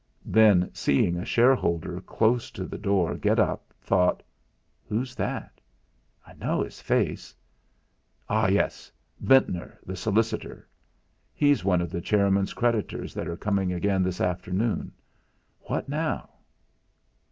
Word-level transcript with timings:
Then, 0.25 0.71
seeing 0.73 1.15
a 1.15 1.23
shareholder 1.25 2.01
close 2.01 2.49
to 2.49 2.65
the 2.65 2.79
door 2.79 3.13
get 3.13 3.37
up, 3.37 3.71
thought: 3.83 4.23
'Who's 4.89 5.13
that? 5.13 5.61
I 6.25 6.33
know 6.33 6.63
his 6.63 6.81
face 6.81 7.35
Ah! 8.27 8.47
yes; 8.47 8.91
Ventnor, 9.19 9.77
the 9.85 9.95
solicitor 9.95 10.67
he's 11.35 11.63
one 11.63 11.81
of 11.81 11.91
the 11.91 12.01
chairman's 12.01 12.53
creditors 12.55 13.13
that 13.13 13.27
are 13.27 13.37
coming 13.37 13.71
again 13.71 14.01
this 14.01 14.19
afternoon. 14.21 14.91
What 15.59 15.87
now?' 15.87 16.31